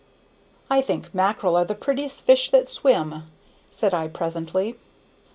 [0.67, 3.21] "I think mackerel are the prettiest fish that swim,"
[3.69, 4.77] said I presently.